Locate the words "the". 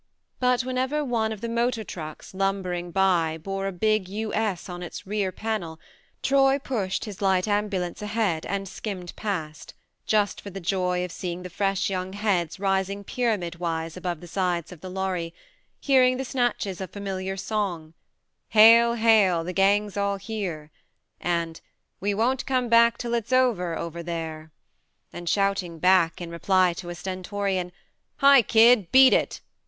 1.41-1.47, 4.07-4.19, 10.49-10.59, 11.43-11.51, 14.21-14.27, 14.81-14.89, 16.17-16.25, 19.43-19.53